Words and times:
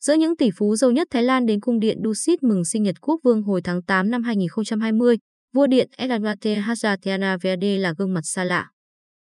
Giữa 0.00 0.14
những 0.14 0.36
tỷ 0.36 0.50
phú 0.56 0.76
giàu 0.76 0.90
nhất 0.90 1.08
Thái 1.10 1.22
Lan 1.22 1.46
đến 1.46 1.60
cung 1.60 1.80
điện 1.80 1.98
Dusit 2.04 2.42
mừng 2.42 2.64
sinh 2.64 2.82
nhật 2.82 2.94
quốc 3.00 3.20
vương 3.24 3.42
hồi 3.42 3.60
tháng 3.64 3.82
8 3.82 4.10
năm 4.10 4.22
2020, 4.22 5.16
vua 5.54 5.66
điện 5.66 5.88
Elanwate 5.98 6.62
Hazatiana 6.62 7.38
Verde 7.42 7.78
là 7.78 7.94
gương 7.98 8.14
mặt 8.14 8.20
xa 8.24 8.44
lạ. 8.44 8.70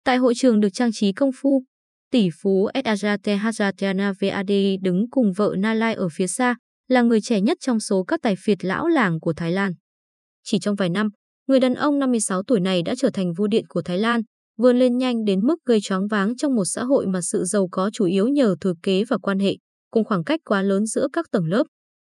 Tại 0.04 0.18
hội 0.18 0.34
trường 0.36 0.60
được 0.60 0.70
trang 0.74 0.92
trí 0.94 1.14
công 1.14 1.32
phu, 1.42 1.64
tỷ 2.12 2.30
phú 2.42 2.70
Edagate 2.74 3.38
Hazatiana 3.38 4.14
Verde 4.20 4.76
đứng 4.82 5.10
cùng 5.10 5.32
vợ 5.34 5.56
Nalai 5.58 5.94
ở 5.94 6.08
phía 6.14 6.28
xa, 6.28 6.56
là 6.88 7.02
người 7.02 7.22
trẻ 7.22 7.42
nhất 7.42 7.58
trong 7.62 7.80
số 7.80 8.04
các 8.04 8.20
tài 8.24 8.36
phiệt 8.40 8.66
lão 8.66 8.88
làng 8.88 9.20
của 9.20 9.34
Thái 9.34 9.52
Lan. 9.52 9.74
Chỉ 10.44 10.60
trong 10.60 10.76
vài 10.76 10.90
năm, 10.90 11.10
người 11.48 11.60
đàn 11.60 11.74
ông 11.74 12.00
56 12.00 12.44
tuổi 12.44 12.60
này 12.60 12.82
đã 12.82 12.94
trở 12.98 13.10
thành 13.14 13.34
vua 13.34 13.48
điện 13.48 13.66
của 13.70 13.82
Thái 13.82 13.98
Lan, 13.98 14.22
vươn 14.58 14.80
lên 14.80 14.98
nhanh 14.98 15.26
đến 15.26 15.40
mức 15.40 15.56
gây 15.66 15.82
choáng 15.82 16.08
váng 16.08 16.36
trong 16.36 16.56
một 16.56 16.66
xã 16.66 16.84
hội 16.84 17.08
mà 17.08 17.22
sự 17.22 17.44
giàu 17.44 17.68
có 17.72 17.90
chủ 17.94 18.06
yếu 18.06 18.28
nhờ 18.28 18.56
thừa 18.62 18.74
kế 18.84 19.04
và 19.04 19.18
quan 19.18 19.40
hệ, 19.40 19.58
cùng 19.92 20.04
khoảng 20.04 20.24
cách 20.24 20.40
quá 20.46 20.62
lớn 20.62 20.86
giữa 20.86 21.08
các 21.14 21.26
tầng 21.32 21.46
lớp. 21.46 21.64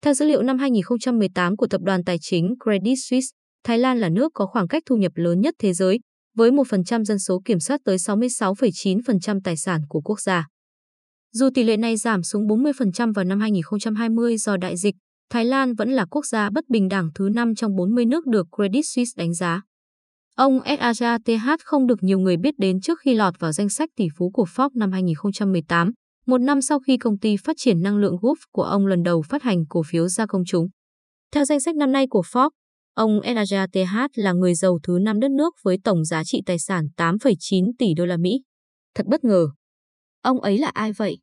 Theo 0.02 0.14
dữ 0.14 0.26
liệu 0.26 0.42
năm 0.42 0.58
2018 0.58 1.56
của 1.56 1.66
tập 1.66 1.80
đoàn 1.84 2.04
tài 2.04 2.18
chính 2.20 2.54
Credit 2.64 2.98
Suisse, 3.08 3.28
Thái 3.64 3.78
Lan 3.78 3.98
là 3.98 4.08
nước 4.08 4.32
có 4.34 4.46
khoảng 4.46 4.68
cách 4.68 4.82
thu 4.86 4.96
nhập 4.96 5.12
lớn 5.14 5.40
nhất 5.40 5.54
thế 5.58 5.72
giới, 5.72 5.98
với 6.36 6.50
1% 6.50 7.04
dân 7.04 7.18
số 7.18 7.40
kiểm 7.44 7.60
soát 7.60 7.80
tới 7.84 7.96
66,9% 7.96 9.40
tài 9.44 9.56
sản 9.56 9.80
của 9.88 10.00
quốc 10.00 10.20
gia. 10.20 10.46
Dù 11.32 11.50
tỷ 11.54 11.62
lệ 11.62 11.76
này 11.76 11.96
giảm 11.96 12.22
xuống 12.22 12.46
40% 12.46 13.12
vào 13.12 13.24
năm 13.24 13.40
2020 13.40 14.36
do 14.36 14.56
đại 14.56 14.76
dịch, 14.76 14.94
Thái 15.30 15.44
Lan 15.44 15.74
vẫn 15.74 15.90
là 15.90 16.04
quốc 16.10 16.26
gia 16.26 16.50
bất 16.50 16.68
bình 16.68 16.88
đẳng 16.88 17.08
thứ 17.14 17.28
5 17.34 17.54
trong 17.54 17.76
40 17.76 18.06
nước 18.06 18.26
được 18.26 18.46
Credit 18.56 18.84
Suisse 18.86 19.12
đánh 19.16 19.34
giá. 19.34 19.62
Ông 20.36 20.58
Sajath 20.58 21.58
không 21.64 21.86
được 21.86 22.02
nhiều 22.02 22.18
người 22.18 22.36
biết 22.36 22.54
đến 22.58 22.80
trước 22.80 22.98
khi 23.00 23.14
lọt 23.14 23.40
vào 23.40 23.52
danh 23.52 23.68
sách 23.68 23.88
tỷ 23.96 24.08
phú 24.16 24.30
của 24.30 24.46
Forbes 24.56 24.70
năm 24.74 24.92
2018, 24.92 25.92
một 26.26 26.38
năm 26.38 26.62
sau 26.62 26.80
khi 26.80 26.96
công 26.96 27.18
ty 27.18 27.36
phát 27.44 27.56
triển 27.58 27.82
năng 27.82 27.98
lượng 27.98 28.16
Gulf 28.16 28.34
của 28.52 28.62
ông 28.62 28.86
lần 28.86 29.02
đầu 29.02 29.22
phát 29.22 29.42
hành 29.42 29.66
cổ 29.68 29.82
phiếu 29.86 30.08
ra 30.08 30.26
công 30.26 30.44
chúng. 30.44 30.68
Theo 31.32 31.44
danh 31.44 31.60
sách 31.60 31.76
năm 31.76 31.92
nay 31.92 32.06
của 32.10 32.22
Forbes, 32.32 32.50
ông 32.94 33.20
Elijah 33.20 33.66
TH 33.72 33.96
là 34.14 34.32
người 34.32 34.54
giàu 34.54 34.78
thứ 34.82 34.98
năm 35.02 35.20
đất 35.20 35.30
nước 35.30 35.54
với 35.62 35.78
tổng 35.84 36.04
giá 36.04 36.24
trị 36.24 36.42
tài 36.46 36.58
sản 36.58 36.84
8,9 36.96 37.72
tỷ 37.78 37.94
đô 37.96 38.06
la 38.06 38.16
Mỹ. 38.16 38.42
Thật 38.94 39.06
bất 39.06 39.24
ngờ. 39.24 39.48
Ông 40.22 40.40
ấy 40.40 40.58
là 40.58 40.68
ai 40.68 40.92
vậy? 40.92 41.18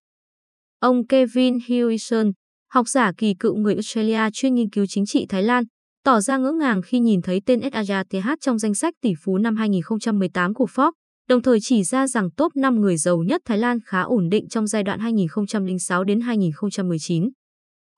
Ông 0.80 1.08
Kevin 1.08 1.58
Hewison, 1.58 2.32
học 2.70 2.88
giả 2.88 3.12
kỳ 3.18 3.34
cựu 3.40 3.56
người 3.56 3.74
Australia 3.74 4.30
chuyên 4.34 4.56
nghiên 4.56 4.70
cứu 4.70 4.86
chính 4.90 5.06
trị 5.06 5.26
Thái 5.30 5.44
Lan, 5.44 5.64
tỏ 6.04 6.22
ra 6.22 6.38
ngỡ 6.38 6.52
ngàng 6.52 6.82
khi 6.82 7.00
nhìn 7.00 7.22
thấy 7.22 7.42
tên 7.46 7.60
Elijah 7.60 8.04
TH 8.04 8.30
trong 8.42 8.60
danh 8.60 8.74
sách 8.74 8.94
tỷ 9.02 9.14
phú 9.24 9.38
năm 9.38 9.56
2018 9.56 10.54
của 10.54 10.66
Forbes, 10.66 10.92
đồng 11.28 11.42
thời 11.42 11.60
chỉ 11.62 11.84
ra 11.84 12.08
rằng 12.08 12.30
top 12.38 12.56
5 12.56 12.82
người 12.82 12.98
giàu 12.98 13.24
nhất 13.24 13.42
Thái 13.46 13.58
Lan 13.58 13.78
khá 13.86 14.02
ổn 14.02 14.30
định 14.30 14.48
trong 14.50 14.68
giai 14.68 14.84
đoạn 14.84 15.00
2006 15.00 16.04
đến 16.04 16.22
2019. 16.22 17.30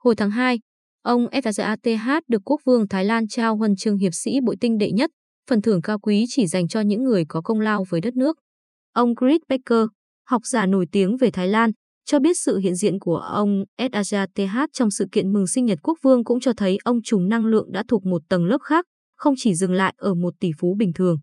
Hồi 0.04 0.16
tháng 0.16 0.32
2, 0.32 0.60
ông 1.02 1.26
Saja 1.26 2.22
được 2.28 2.42
Quốc 2.46 2.62
vương 2.66 2.88
Thái 2.88 3.06
Lan 3.06 3.28
trao 3.28 3.58
huân 3.58 3.76
chương 3.76 3.98
hiệp 3.98 4.14
sĩ 4.14 4.32
bội 4.46 4.56
tinh 4.62 4.78
đệ 4.78 4.92
nhất, 4.92 5.12
phần 5.50 5.62
thưởng 5.62 5.82
cao 5.82 6.00
quý 6.00 6.26
chỉ 6.30 6.48
dành 6.48 6.68
cho 6.68 6.82
những 6.82 7.04
người 7.04 7.26
có 7.28 7.42
công 7.42 7.60
lao 7.60 7.86
với 7.90 8.02
đất 8.02 8.16
nước. 8.16 8.38
Ông 8.94 9.14
Chris 9.16 9.42
Baker, 9.50 9.88
học 10.28 10.42
giả 10.46 10.66
nổi 10.66 10.86
tiếng 10.92 11.18
về 11.18 11.32
Thái 11.32 11.48
Lan, 11.48 11.72
cho 12.06 12.20
biết 12.20 12.38
sự 12.38 12.58
hiện 12.58 12.76
diện 12.76 13.00
của 13.00 13.18
ông 13.18 13.64
Saja 13.78 14.68
trong 14.74 14.92
sự 14.92 15.06
kiện 15.12 15.34
mừng 15.34 15.48
sinh 15.48 15.66
nhật 15.66 15.80
quốc 15.84 15.98
vương 16.02 16.24
cũng 16.24 16.40
cho 16.40 16.54
thấy 16.58 16.78
ông 16.84 17.02
trùng 17.04 17.30
năng 17.30 17.46
lượng 17.46 17.72
đã 17.72 17.84
thuộc 17.88 18.06
một 18.06 18.22
tầng 18.30 18.46
lớp 18.46 18.62
khác, 18.64 18.86
không 19.16 19.34
chỉ 19.38 19.56
dừng 19.56 19.74
lại 19.74 19.94
ở 19.98 20.14
một 20.14 20.34
tỷ 20.40 20.52
phú 20.60 20.76
bình 20.80 20.94
thường. 20.94 21.18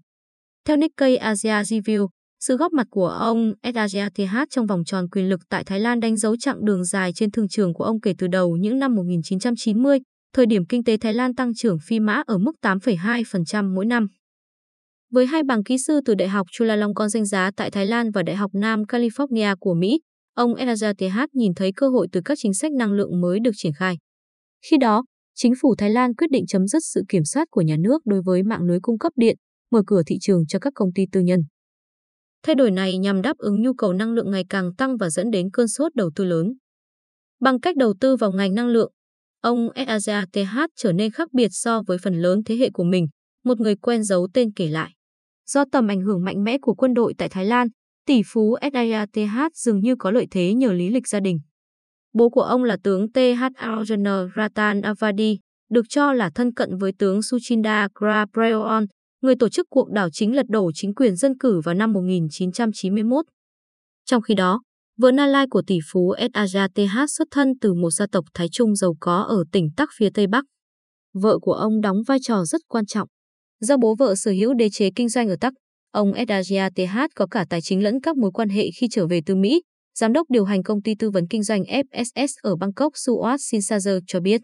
Theo 0.68 0.77
Nikkei 0.77 1.16
Asia 1.16 1.62
Review, 1.62 2.08
sự 2.41 2.56
góp 2.56 2.72
mặt 2.72 2.86
của 2.91 3.06
ông 3.06 3.52
Saja 3.62 4.10
TH 4.10 4.36
trong 4.50 4.66
vòng 4.66 4.84
tròn 4.84 5.08
quyền 5.08 5.28
lực 5.28 5.41
tại 5.48 5.64
Thái 5.64 5.80
Lan 5.80 6.00
đánh 6.00 6.16
dấu 6.16 6.36
chặng 6.36 6.64
đường 6.64 6.84
dài 6.84 7.12
trên 7.12 7.30
thương 7.30 7.48
trường 7.48 7.74
của 7.74 7.84
ông 7.84 8.00
kể 8.00 8.12
từ 8.18 8.27
đầu 8.27 8.56
những 8.56 8.78
năm 8.78 8.94
1990, 8.94 9.98
thời 10.33 10.46
điểm 10.46 10.66
kinh 10.66 10.84
tế 10.84 10.96
Thái 10.96 11.14
Lan 11.14 11.34
tăng 11.34 11.55
trưởng 11.55 11.77
phi 11.86 12.00
mã 12.00 12.22
ở 12.27 12.38
mức 12.38 12.52
8,2% 12.62 13.74
mỗi 13.74 13.86
năm. 13.86 14.06
Với 15.10 15.27
hai 15.27 15.42
bằng 15.42 15.64
kỹ 15.64 15.78
sư 15.78 16.00
từ 16.05 16.14
Đại 16.14 16.28
học 16.28 16.46
Chulalongkorn 16.52 17.08
danh 17.08 17.24
giá 17.24 17.51
tại 17.56 17.70
Thái 17.70 17.86
Lan 17.86 18.11
và 18.11 18.22
Đại 18.22 18.36
học 18.36 18.51
Nam 18.55 18.83
California 18.83 19.56
của 19.61 19.74
Mỹ, 19.74 20.01
ông 20.34 20.55
Elijah 20.55 20.95
TH 20.95 21.18
nhìn 21.33 21.55
thấy 21.55 21.72
cơ 21.77 21.89
hội 21.89 22.06
từ 22.12 22.20
các 22.24 22.39
chính 22.42 22.55
sách 22.55 22.72
năng 22.72 22.92
lượng 22.92 23.20
mới 23.20 23.40
được 23.40 23.52
triển 23.56 23.72
khai. 23.72 23.98
Khi 24.70 24.77
đó, 24.80 25.05
chính 25.34 25.52
phủ 25.62 25.74
Thái 25.78 25.90
Lan 25.90 26.14
quyết 26.14 26.30
định 26.30 26.46
chấm 26.46 26.67
dứt 26.67 26.84
sự 26.84 27.02
kiểm 27.08 27.24
soát 27.24 27.48
của 27.51 27.61
nhà 27.61 27.77
nước 27.78 28.02
đối 28.06 28.22
với 28.24 28.42
mạng 28.42 28.62
lưới 28.62 28.78
cung 28.83 28.98
cấp 28.98 29.12
điện, 29.17 29.36
mở 29.72 29.83
cửa 29.86 30.02
thị 30.06 30.16
trường 30.20 30.46
cho 30.46 30.58
các 30.58 30.72
công 30.77 30.92
ty 30.94 31.02
tư 31.12 31.20
nhân. 31.20 31.40
Thay 32.42 32.55
đổi 32.55 32.70
này 32.70 32.98
nhằm 32.98 33.22
đáp 33.22 33.36
ứng 33.38 33.62
nhu 33.62 33.74
cầu 33.74 33.92
năng 33.92 34.12
lượng 34.12 34.30
ngày 34.30 34.44
càng 34.48 34.74
tăng 34.74 34.96
và 34.96 35.10
dẫn 35.10 35.30
đến 35.30 35.50
cơn 35.52 35.68
sốt 35.68 35.94
đầu 35.94 36.10
tư 36.16 36.24
lớn. 36.24 36.52
Bằng 37.40 37.60
cách 37.60 37.77
đầu 37.77 37.94
tư 38.00 38.16
vào 38.16 38.33
ngành 38.33 38.55
năng 38.55 38.68
lượng, 38.68 38.92
ông 39.40 39.68
Elijah 39.68 40.27
TH 40.33 40.58
trở 40.77 40.92
nên 40.92 41.10
khác 41.10 41.28
biệt 41.33 41.48
so 41.50 41.83
với 41.86 41.98
phần 41.98 42.14
lớn 42.14 42.40
thế 42.46 42.56
hệ 42.56 42.70
của 42.72 42.84
mình, 42.84 43.08
một 43.44 43.60
người 43.60 43.77
quen 43.77 44.05
giấu 44.05 44.28
tên 44.34 44.52
kể 44.52 44.68
lại. 44.68 44.92
Do 45.46 45.64
tầm 45.72 45.89
ảnh 45.89 46.00
hưởng 46.00 46.24
mạnh 46.24 46.44
mẽ 46.44 46.58
của 46.62 46.74
quân 46.74 46.94
đội 46.94 47.14
tại 47.18 47.28
Thái 47.28 47.44
Lan, 47.44 47.68
tỷ 48.06 48.22
phú 48.27 48.56
SATH 48.72 49.54
dường 49.54 49.80
như 49.80 49.94
có 49.98 50.10
lợi 50.10 50.27
thế 50.30 50.54
nhờ 50.54 50.72
lý 50.72 50.89
lịch 50.90 51.08
gia 51.08 51.20
đình. 51.20 51.39
Bố 52.12 52.28
của 52.28 52.42
ông 52.42 52.64
là 52.64 52.77
tướng 52.84 53.12
TH 53.12 53.42
Arjuna 53.56 54.28
Ratan 54.36 54.80
Avadi, 54.80 55.39
được 55.70 55.84
cho 55.89 56.12
là 56.12 56.30
thân 56.34 56.54
cận 56.54 56.77
với 56.77 56.92
tướng 56.98 57.22
Suchinda 57.22 57.89
Grapreon, 57.94 58.86
người 59.22 59.34
tổ 59.36 59.48
chức 59.48 59.66
cuộc 59.70 59.90
đảo 59.90 60.08
chính 60.12 60.36
lật 60.36 60.46
đổ 60.48 60.70
chính 60.74 60.94
quyền 60.94 61.16
dân 61.16 61.38
cử 61.38 61.60
vào 61.64 61.74
năm 61.74 61.92
1991. 61.92 63.24
Trong 64.05 64.22
khi 64.22 64.34
đó, 64.34 64.62
vợ 64.98 65.10
Na 65.10 65.27
Lai 65.27 65.46
của 65.50 65.62
tỷ 65.66 65.78
phú 65.92 66.14
SATH 66.48 66.96
xuất 67.08 67.28
thân 67.30 67.52
từ 67.60 67.74
một 67.74 67.90
gia 67.90 68.06
tộc 68.12 68.24
Thái 68.34 68.46
Trung 68.52 68.77
giàu 68.77 68.94
có 69.00 69.22
ở 69.22 69.44
tỉnh 69.52 69.68
Tắc 69.77 69.88
phía 69.96 70.08
Tây 70.14 70.27
Bắc. 70.27 70.44
Vợ 71.14 71.38
của 71.38 71.52
ông 71.52 71.80
đóng 71.80 71.96
vai 72.06 72.18
trò 72.22 72.44
rất 72.44 72.60
quan 72.68 72.86
trọng. 72.86 73.08
Do 73.60 73.77
bố 73.77 73.94
vợ 73.94 74.14
sở 74.14 74.30
hữu 74.30 74.55
đế 74.55 74.70
chế 74.70 74.90
kinh 74.96 75.08
doanh 75.08 75.28
ở 75.28 75.36
Tắc, 75.40 75.52
Ông 75.92 76.12
Edagia 76.12 76.70
TH 76.70 76.98
có 77.14 77.27
cả 77.27 77.44
tài 77.50 77.60
chính 77.60 77.83
lẫn 77.83 78.00
các 78.00 78.16
mối 78.16 78.30
quan 78.34 78.48
hệ 78.48 78.66
khi 78.77 78.89
trở 78.90 79.06
về 79.06 79.20
từ 79.27 79.34
Mỹ. 79.34 79.62
Giám 79.98 80.12
đốc 80.12 80.30
điều 80.30 80.44
hành 80.44 80.62
công 80.62 80.83
ty 80.83 80.94
tư 80.98 81.10
vấn 81.10 81.27
kinh 81.28 81.42
doanh 81.42 81.62
FSS 81.62 82.28
ở 82.42 82.56
Bangkok 82.56 82.92
Suat 82.96 83.40
Sinsazer 83.40 84.00
cho 84.06 84.20
biết. 84.20 84.40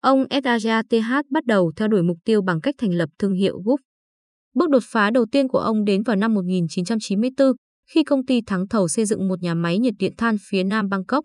Ông 0.00 0.24
Edagia 0.30 0.82
TH 0.82 1.12
bắt 1.30 1.44
đầu 1.46 1.72
theo 1.76 1.88
đuổi 1.88 2.02
mục 2.02 2.18
tiêu 2.24 2.42
bằng 2.42 2.60
cách 2.60 2.74
thành 2.78 2.94
lập 2.94 3.08
thương 3.18 3.34
hiệu 3.34 3.62
Gup. 3.64 3.80
Bước 4.54 4.70
đột 4.70 4.82
phá 4.84 5.10
đầu 5.10 5.26
tiên 5.32 5.48
của 5.48 5.58
ông 5.58 5.84
đến 5.84 6.02
vào 6.02 6.16
năm 6.16 6.34
1994 6.34 7.52
khi 7.90 8.04
công 8.04 8.26
ty 8.26 8.40
thắng 8.46 8.68
thầu 8.68 8.88
xây 8.88 9.04
dựng 9.04 9.28
một 9.28 9.42
nhà 9.42 9.54
máy 9.54 9.78
nhiệt 9.78 9.94
điện 9.98 10.12
than 10.18 10.36
phía 10.50 10.64
nam 10.64 10.88
Bangkok. 10.88 11.24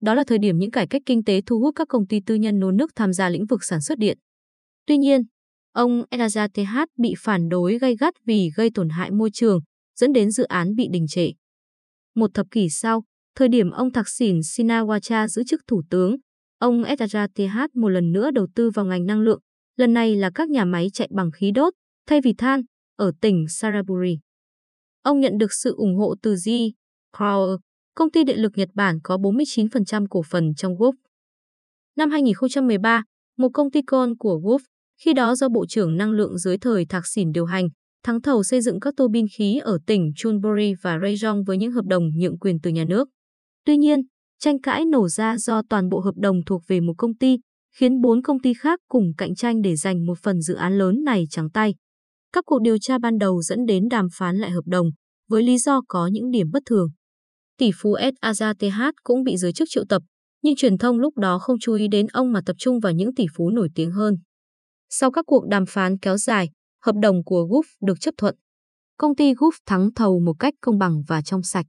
Đó 0.00 0.14
là 0.14 0.24
thời 0.26 0.38
điểm 0.38 0.58
những 0.58 0.70
cải 0.70 0.86
cách 0.86 1.02
kinh 1.06 1.24
tế 1.24 1.40
thu 1.46 1.60
hút 1.60 1.74
các 1.76 1.88
công 1.88 2.06
ty 2.06 2.20
tư 2.26 2.34
nhân 2.34 2.58
nô 2.58 2.70
nước 2.70 2.90
tham 2.96 3.12
gia 3.12 3.28
lĩnh 3.28 3.46
vực 3.46 3.64
sản 3.64 3.80
xuất 3.80 3.98
điện. 3.98 4.18
Tuy 4.86 4.96
nhiên, 4.96 5.22
Ông 5.72 6.02
Elijah 6.10 6.48
TH 6.48 6.84
bị 6.98 7.14
phản 7.18 7.48
đối 7.48 7.78
gay 7.78 7.96
gắt 7.96 8.14
vì 8.26 8.50
gây 8.56 8.70
tổn 8.74 8.88
hại 8.88 9.10
môi 9.10 9.30
trường, 9.32 9.60
dẫn 9.96 10.12
đến 10.12 10.30
dự 10.30 10.44
án 10.44 10.74
bị 10.74 10.88
đình 10.92 11.06
trệ. 11.08 11.30
Một 12.14 12.30
thập 12.34 12.46
kỷ 12.50 12.68
sau, 12.68 13.04
thời 13.36 13.48
điểm 13.48 13.70
ông 13.70 13.92
Thạc 13.92 14.08
Sỉn 14.08 14.38
Sinawacha 14.38 15.26
giữ 15.28 15.42
chức 15.46 15.60
thủ 15.66 15.82
tướng, 15.90 16.16
ông 16.62 16.82
SRTH 16.98 17.58
một 17.74 17.88
lần 17.88 18.12
nữa 18.12 18.30
đầu 18.30 18.46
tư 18.54 18.70
vào 18.70 18.84
ngành 18.84 19.06
năng 19.06 19.20
lượng, 19.20 19.40
lần 19.76 19.92
này 19.92 20.16
là 20.16 20.30
các 20.34 20.48
nhà 20.48 20.64
máy 20.64 20.88
chạy 20.92 21.08
bằng 21.12 21.30
khí 21.30 21.50
đốt, 21.54 21.74
thay 22.06 22.20
vì 22.20 22.34
than, 22.38 22.62
ở 22.96 23.12
tỉnh 23.20 23.46
Saraburi. 23.48 24.18
Ông 25.02 25.20
nhận 25.20 25.38
được 25.38 25.52
sự 25.52 25.74
ủng 25.76 25.96
hộ 25.96 26.14
từ 26.22 26.34
G. 26.46 26.50
Power, 27.16 27.58
công 27.94 28.10
ty 28.10 28.24
điện 28.24 28.38
lực 28.38 28.52
Nhật 28.56 28.68
Bản 28.74 28.98
có 29.02 29.16
49% 29.16 30.06
cổ 30.10 30.22
phần 30.30 30.54
trong 30.54 30.74
Gulf. 30.74 30.92
Năm 31.96 32.10
2013, 32.10 33.04
một 33.38 33.48
công 33.54 33.70
ty 33.70 33.82
con 33.82 34.16
của 34.16 34.40
Gulf 34.44 34.58
khi 35.04 35.12
đó 35.12 35.34
do 35.34 35.48
Bộ 35.48 35.66
trưởng 35.66 35.96
Năng 35.96 36.10
lượng 36.10 36.38
dưới 36.38 36.58
thời 36.58 36.86
Thạc 36.86 37.06
Sỉn 37.06 37.32
điều 37.32 37.44
hành, 37.44 37.68
thắng 38.04 38.22
thầu 38.22 38.42
xây 38.42 38.60
dựng 38.60 38.80
các 38.80 38.94
tô 38.96 39.08
bin 39.08 39.26
khí 39.38 39.58
ở 39.62 39.78
tỉnh 39.86 40.12
Chunburi 40.16 40.74
và 40.82 40.98
Rayong 41.02 41.44
với 41.44 41.56
những 41.56 41.72
hợp 41.72 41.84
đồng 41.84 42.08
nhượng 42.16 42.38
quyền 42.38 42.60
từ 42.60 42.70
nhà 42.70 42.84
nước. 42.88 43.08
Tuy 43.64 43.76
nhiên, 43.76 44.00
tranh 44.42 44.60
cãi 44.60 44.84
nổ 44.84 45.08
ra 45.08 45.38
do 45.38 45.62
toàn 45.70 45.88
bộ 45.88 46.00
hợp 46.00 46.14
đồng 46.16 46.36
thuộc 46.46 46.62
về 46.68 46.80
một 46.80 46.94
công 46.98 47.14
ty, 47.14 47.38
khiến 47.76 48.00
bốn 48.00 48.22
công 48.22 48.40
ty 48.40 48.54
khác 48.54 48.80
cùng 48.88 49.12
cạnh 49.18 49.34
tranh 49.34 49.62
để 49.62 49.76
giành 49.76 50.06
một 50.06 50.18
phần 50.22 50.40
dự 50.40 50.54
án 50.54 50.78
lớn 50.78 51.04
này 51.04 51.24
trắng 51.30 51.50
tay. 51.50 51.74
Các 52.32 52.44
cuộc 52.46 52.62
điều 52.62 52.78
tra 52.78 52.98
ban 52.98 53.18
đầu 53.18 53.42
dẫn 53.42 53.66
đến 53.66 53.88
đàm 53.90 54.08
phán 54.12 54.36
lại 54.36 54.50
hợp 54.50 54.66
đồng, 54.66 54.86
với 55.28 55.42
lý 55.42 55.58
do 55.58 55.80
có 55.88 56.06
những 56.06 56.30
điểm 56.30 56.46
bất 56.52 56.62
thường. 56.66 56.88
Tỷ 57.58 57.70
phú 57.74 57.96
S. 58.00 58.24
Aza 58.24 58.54
TH 58.54 58.80
cũng 59.02 59.22
bị 59.24 59.36
giới 59.36 59.52
chức 59.52 59.68
triệu 59.70 59.84
tập, 59.88 60.02
nhưng 60.42 60.56
truyền 60.56 60.78
thông 60.78 60.98
lúc 60.98 61.18
đó 61.18 61.38
không 61.38 61.56
chú 61.60 61.74
ý 61.74 61.88
đến 61.88 62.06
ông 62.06 62.32
mà 62.32 62.40
tập 62.46 62.56
trung 62.58 62.80
vào 62.80 62.92
những 62.92 63.14
tỷ 63.14 63.26
phú 63.36 63.50
nổi 63.50 63.68
tiếng 63.74 63.90
hơn. 63.90 64.14
Sau 64.90 65.10
các 65.10 65.24
cuộc 65.26 65.46
đàm 65.46 65.64
phán 65.68 65.98
kéo 65.98 66.16
dài, 66.16 66.50
hợp 66.82 66.94
đồng 67.02 67.24
của 67.24 67.48
Gulf 67.50 67.86
được 67.86 68.00
chấp 68.00 68.14
thuận. 68.18 68.36
Công 68.98 69.16
ty 69.16 69.34
Gulf 69.34 69.58
thắng 69.66 69.94
thầu 69.94 70.20
một 70.20 70.34
cách 70.38 70.54
công 70.60 70.78
bằng 70.78 71.02
và 71.08 71.22
trong 71.22 71.42
sạch. 71.42 71.66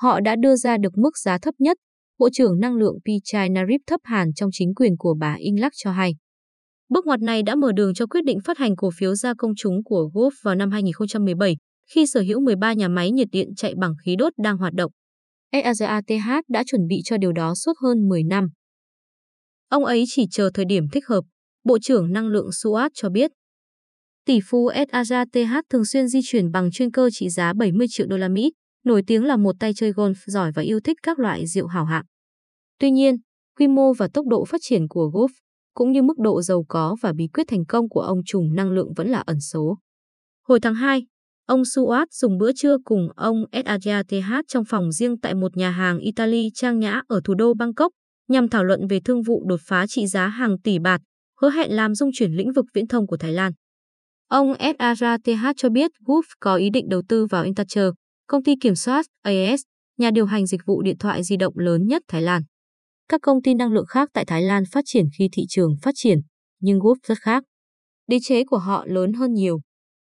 Họ 0.00 0.20
đã 0.20 0.36
đưa 0.36 0.56
ra 0.56 0.76
được 0.78 0.98
mức 0.98 1.18
giá 1.18 1.38
thấp 1.38 1.54
nhất, 1.58 1.76
Bộ 2.22 2.28
trưởng 2.32 2.60
Năng 2.60 2.76
lượng 2.76 2.98
Pichai 3.04 3.48
Narip 3.48 3.80
thấp 3.86 4.00
hàn 4.04 4.32
trong 4.34 4.50
chính 4.52 4.74
quyền 4.74 4.96
của 4.96 5.14
bà 5.20 5.34
Inglak 5.38 5.72
cho 5.76 5.92
hay. 5.92 6.14
Bước 6.88 7.06
ngoặt 7.06 7.20
này 7.20 7.42
đã 7.42 7.54
mở 7.54 7.72
đường 7.72 7.94
cho 7.94 8.06
quyết 8.06 8.24
định 8.24 8.38
phát 8.44 8.58
hành 8.58 8.76
cổ 8.76 8.90
phiếu 8.96 9.14
ra 9.14 9.34
công 9.38 9.52
chúng 9.56 9.84
của 9.84 10.10
Gulf 10.14 10.30
vào 10.42 10.54
năm 10.54 10.70
2017, 10.70 11.56
khi 11.94 12.06
sở 12.06 12.20
hữu 12.20 12.40
13 12.40 12.72
nhà 12.72 12.88
máy 12.88 13.10
nhiệt 13.10 13.28
điện 13.32 13.48
chạy 13.56 13.74
bằng 13.80 13.94
khí 14.04 14.16
đốt 14.16 14.32
đang 14.38 14.56
hoạt 14.58 14.72
động. 14.74 14.92
SATH 15.52 16.40
đã 16.48 16.64
chuẩn 16.66 16.86
bị 16.86 17.00
cho 17.04 17.16
điều 17.16 17.32
đó 17.32 17.54
suốt 17.54 17.72
hơn 17.82 18.08
10 18.08 18.24
năm. 18.24 18.48
Ông 19.68 19.84
ấy 19.84 20.04
chỉ 20.08 20.26
chờ 20.30 20.50
thời 20.54 20.64
điểm 20.64 20.88
thích 20.92 21.06
hợp, 21.06 21.24
Bộ 21.64 21.78
trưởng 21.82 22.12
Năng 22.12 22.28
lượng 22.28 22.52
Suat 22.52 22.92
cho 22.94 23.10
biết. 23.10 23.30
Tỷ 24.26 24.38
phú 24.44 24.70
SATH 25.06 25.60
thường 25.70 25.84
xuyên 25.84 26.08
di 26.08 26.20
chuyển 26.24 26.52
bằng 26.52 26.70
chuyên 26.70 26.90
cơ 26.90 27.10
trị 27.12 27.28
giá 27.28 27.52
70 27.52 27.86
triệu 27.90 28.06
đô 28.06 28.16
la 28.16 28.28
Mỹ, 28.28 28.52
nổi 28.84 29.02
tiếng 29.06 29.24
là 29.24 29.36
một 29.36 29.56
tay 29.60 29.72
chơi 29.74 29.92
golf 29.92 30.14
giỏi 30.26 30.52
và 30.54 30.62
yêu 30.62 30.80
thích 30.80 30.96
các 31.02 31.18
loại 31.18 31.46
rượu 31.46 31.66
hảo 31.66 31.84
hạng. 31.84 32.04
Tuy 32.78 32.90
nhiên, 32.90 33.16
quy 33.58 33.68
mô 33.68 33.92
và 33.92 34.08
tốc 34.14 34.26
độ 34.26 34.44
phát 34.44 34.60
triển 34.64 34.88
của 34.88 35.10
Gulf 35.14 35.28
cũng 35.74 35.92
như 35.92 36.02
mức 36.02 36.18
độ 36.18 36.42
giàu 36.42 36.64
có 36.68 36.96
và 37.00 37.12
bí 37.12 37.28
quyết 37.28 37.44
thành 37.48 37.64
công 37.64 37.88
của 37.88 38.00
ông 38.00 38.18
trùm 38.26 38.54
năng 38.54 38.70
lượng 38.70 38.92
vẫn 38.96 39.08
là 39.08 39.22
ẩn 39.26 39.40
số. 39.40 39.78
Hồi 40.48 40.60
tháng 40.60 40.74
2, 40.74 41.06
ông 41.46 41.64
Suat 41.64 42.12
dùng 42.12 42.38
bữa 42.38 42.52
trưa 42.52 42.76
cùng 42.84 43.08
ông 43.16 43.44
SATH 43.52 44.40
trong 44.48 44.64
phòng 44.64 44.92
riêng 44.92 45.20
tại 45.20 45.34
một 45.34 45.56
nhà 45.56 45.70
hàng 45.70 45.98
Italy 45.98 46.50
trang 46.54 46.78
nhã 46.78 47.02
ở 47.08 47.20
thủ 47.24 47.34
đô 47.34 47.54
Bangkok 47.54 47.92
nhằm 48.28 48.48
thảo 48.48 48.64
luận 48.64 48.86
về 48.86 49.00
thương 49.04 49.22
vụ 49.22 49.44
đột 49.46 49.60
phá 49.66 49.86
trị 49.86 50.06
giá 50.06 50.26
hàng 50.26 50.58
tỷ 50.58 50.78
bạt, 50.78 51.00
hứa 51.40 51.50
hẹn 51.50 51.76
làm 51.76 51.94
dung 51.94 52.10
chuyển 52.14 52.32
lĩnh 52.32 52.52
vực 52.52 52.64
viễn 52.74 52.86
thông 52.86 53.06
của 53.06 53.16
Thái 53.16 53.32
Lan. 53.32 53.52
Ông 54.28 54.54
SATH 54.96 55.52
cho 55.56 55.70
biết 55.70 55.90
Gulf 56.06 56.22
có 56.40 56.56
ý 56.56 56.70
định 56.70 56.88
đầu 56.88 57.02
tư 57.08 57.26
vào 57.26 57.44
Intacher, 57.44 57.88
công 58.26 58.42
ty 58.42 58.54
kiểm 58.60 58.74
soát 58.74 59.06
AS, 59.22 59.60
nhà 59.98 60.10
điều 60.10 60.26
hành 60.26 60.46
dịch 60.46 60.60
vụ 60.66 60.82
điện 60.82 60.98
thoại 60.98 61.22
di 61.22 61.36
động 61.36 61.58
lớn 61.58 61.86
nhất 61.86 62.02
Thái 62.08 62.22
Lan. 62.22 62.42
Các 63.08 63.20
công 63.22 63.42
ty 63.42 63.54
năng 63.54 63.72
lượng 63.72 63.86
khác 63.86 64.08
tại 64.12 64.24
Thái 64.24 64.42
Lan 64.42 64.64
phát 64.72 64.84
triển 64.86 65.04
khi 65.18 65.28
thị 65.32 65.42
trường 65.48 65.76
phát 65.82 65.94
triển, 65.94 66.18
nhưng 66.60 66.78
Gulf 66.78 66.96
rất 67.02 67.18
khác. 67.18 67.44
Đế 68.06 68.18
chế 68.22 68.44
của 68.44 68.58
họ 68.58 68.84
lớn 68.86 69.12
hơn 69.12 69.32
nhiều. 69.32 69.60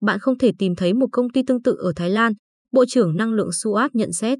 Bạn 0.02 0.20
không 0.20 0.38
thể 0.38 0.52
tìm 0.58 0.76
thấy 0.76 0.94
một 0.94 1.08
công 1.12 1.30
ty 1.30 1.42
tương 1.48 1.62
tự 1.62 1.76
ở 1.80 1.94
Thái 1.96 2.10
Lan, 2.10 2.34
Bộ 2.72 2.86
trưởng 2.88 3.18
Năng 3.18 3.34
lượng 3.34 3.50
Suat 3.64 3.96
nhận 3.96 4.14
xét. 4.14 4.40